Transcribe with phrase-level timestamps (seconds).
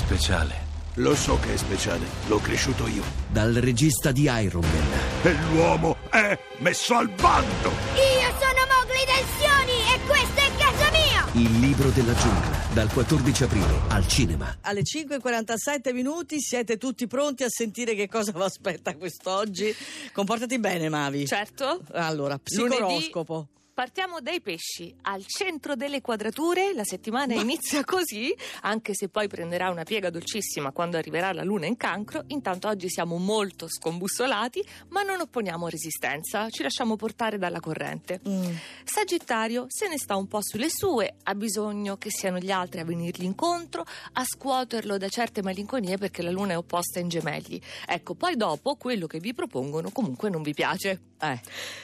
[0.00, 0.68] speciale.
[0.94, 3.02] Lo so che è speciale, l'ho cresciuto io.
[3.28, 4.98] Dal regista di Iron Man.
[5.22, 7.68] E l'uomo è messo al bando!
[7.68, 11.28] Io sono Mowgli Tensioni e questo è casa mia!
[11.34, 12.58] Il libro della giungla.
[12.72, 14.56] Dal 14 aprile al cinema.
[14.62, 19.74] Alle 5.47 minuti siete tutti pronti a sentire che cosa vi aspetta quest'oggi?
[20.12, 21.26] Comportati bene, Mavi.
[21.26, 21.82] Certo.
[21.92, 23.48] Allora, Lunedì psicoroscopo.
[23.80, 24.94] Partiamo dai pesci.
[25.04, 28.30] Al centro delle quadrature la settimana inizia così,
[28.60, 32.24] anche se poi prenderà una piega dolcissima quando arriverà la luna in cancro.
[32.26, 38.20] Intanto oggi siamo molto scombussolati, ma non opponiamo resistenza, ci lasciamo portare dalla corrente.
[38.28, 38.54] Mm.
[38.84, 42.84] Sagittario se ne sta un po' sulle sue, ha bisogno che siano gli altri a
[42.84, 47.58] venirgli incontro, a scuoterlo da certe malinconie perché la luna è opposta in gemelli.
[47.86, 51.09] Ecco, poi dopo quello che vi propongono comunque non vi piace.
[51.22, 51.40] Eh.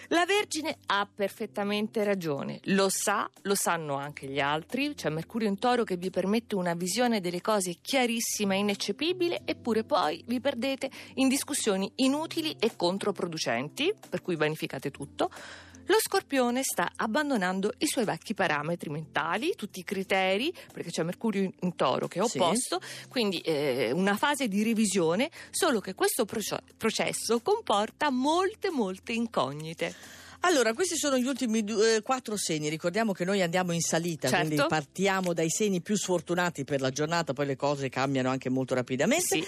[0.09, 5.59] La Vergine ha perfettamente ragione, lo sa, lo sanno anche gli altri, c'è Mercurio in
[5.59, 10.91] toro che vi permette una visione delle cose chiarissima e ineccepibile, eppure poi vi perdete
[11.15, 15.31] in discussioni inutili e controproducenti, per cui vanificate tutto.
[15.89, 21.43] Lo scorpione sta abbandonando i suoi vecchi parametri mentali, tutti i criteri, perché c'è Mercurio
[21.61, 22.39] in- toro che è Sì.
[22.39, 29.13] opposto, quindi eh, una fase di revisione, solo che questo proce- processo comporta molte, molte
[29.13, 29.95] incognite.
[30.41, 32.69] Allora, questi sono gli ultimi due- eh, quattro segni.
[32.69, 34.47] Ricordiamo che noi andiamo in salita, Certo.
[34.47, 38.75] quindi partiamo dai segni più sfortunati per la giornata, poi le cose cambiano anche molto
[38.75, 39.25] rapidamente.
[39.25, 39.45] Sì.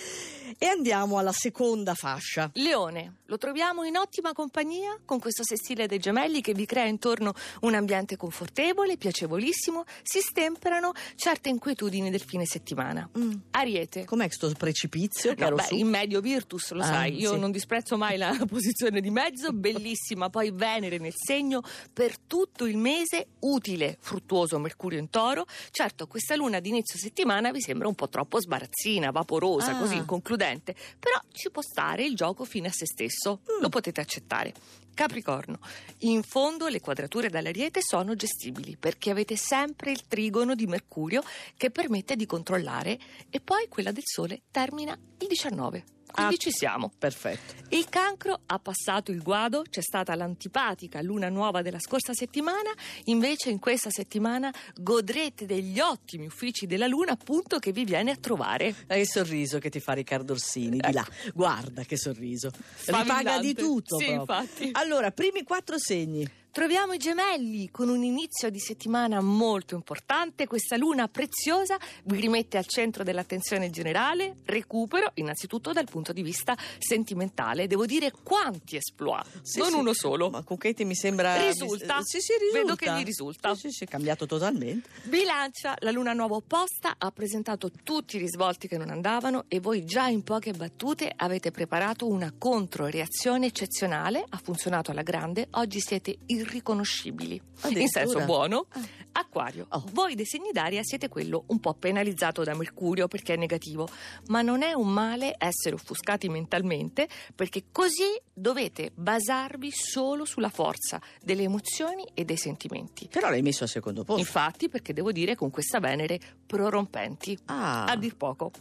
[0.60, 2.50] E andiamo alla seconda fascia.
[2.54, 7.34] Leone, lo troviamo in ottima compagnia con questo sestile dei gemelli che vi crea intorno
[7.60, 13.08] un ambiente confortevole, piacevolissimo, si stemperano certe inquietudini del fine settimana.
[13.52, 14.04] Ariete.
[14.04, 15.34] Com'è sto precipizio?
[15.36, 17.38] No, beh, in medio Virtus, lo Ah, sai, io sì.
[17.38, 21.62] non disprezzo mai la posizione di mezzo, bellissima, poi Venere nel segno
[21.92, 25.44] per tutto il mese, utile, fruttuoso Mercurio in toro.
[25.72, 29.78] Certo, questa luna d'inizio settimana vi sembra un po' troppo sbarazzina, vaporosa, Ah.
[29.80, 33.60] così inconcludente, però ci può stare il gioco fine a se stesso, Mm.
[33.60, 34.54] lo potete accettare.
[34.94, 35.58] Capricorno,
[36.00, 41.22] in fondo le quadrature dall'ariete sono gestibili perché avete sempre il trigono di Mercurio
[41.56, 42.98] che permette di controllare
[43.30, 45.84] e poi quella del Sole termina il 19.
[46.10, 46.38] Quindi Ah.
[46.38, 46.90] ci siamo.
[46.98, 47.54] Perfetto.
[47.70, 52.70] Il cancro ha passato il guado, c'è stata l'antipatica luna nuova della scorsa settimana,
[53.04, 58.16] invece in questa settimana godrete degli ottimi uffici della luna appunto che vi viene a
[58.16, 58.74] trovare.
[58.86, 61.06] Eh, Che sorriso che ti fa Riccardo Orsini, di là.
[61.34, 62.50] Guarda che sorriso.
[62.84, 63.46] Ripaga Sfavillante.
[63.46, 63.98] di tutto.
[63.98, 64.20] Sì, proprio.
[64.40, 64.68] infatti.
[64.72, 66.28] Allora, primi quattro segni.
[66.50, 70.46] Troviamo i gemelli con un inizio di settimana molto importante.
[70.48, 74.38] Questa luna preziosa vi rimette al centro dell'attenzione generale.
[74.44, 77.68] Recupero innanzitutto dal punto di vista sentimentale.
[77.68, 79.74] Devo dire quanti esploit, Sì, non sì.
[79.76, 80.30] uno solo.
[80.30, 81.36] Ma Cucchetti mi sembra...
[81.46, 82.00] Risulta?
[82.02, 82.58] Sì, sì, risulta.
[82.60, 83.54] Vedo che gli risulta.
[83.54, 84.88] Sì, sì, sì, è cambiato totalmente.
[85.04, 89.84] Bilancia, la luna nuova opposta ha presentato tutti i risvolti che non andavano e voi
[89.84, 96.16] già in poche battute avete preparato una controreazione eccezionale, ha funzionato alla grande, oggi siete
[96.38, 97.40] irriconoscibili.
[97.68, 98.66] In senso buono.
[98.70, 98.80] Ah.
[99.12, 99.84] Acquario, Oh.
[99.92, 103.88] voi dei segni d'aria siete quello un po' penalizzato da Mercurio perché è negativo,
[104.28, 111.00] ma non è un male essere offuscati mentalmente perché così dovete basarvi solo sulla forza
[111.20, 113.08] delle emozioni e dei sentimenti.
[113.10, 114.20] Però l'hai messo al secondo posto.
[114.20, 117.84] Infatti, perché devo dire con questa Venere prorompenti, Ah.
[117.86, 118.52] a dir poco.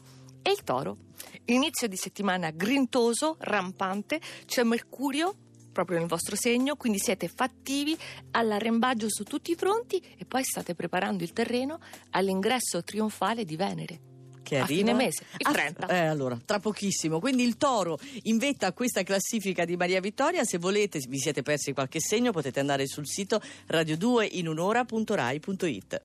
[0.42, 0.98] E il toro?
[1.46, 5.36] Inizio di settimana grintoso, rampante, c'è Mercurio
[5.78, 7.96] proprio nel vostro segno, quindi siete fattivi
[8.32, 11.80] all'arrembaggio su tutti i fronti e poi state preparando il terreno
[12.12, 14.00] all'ingresso trionfale di Venere.
[14.48, 15.88] che a arriva fine mese, il Ah, 30.
[15.88, 17.20] eh, allora, tra pochissimo.
[17.20, 20.46] Quindi il toro in vetta a questa classifica di Maria Vittoria.
[20.46, 25.96] Se volete, vi siete persi qualche segno, potete andare sul sito radio2inunora.rai.it.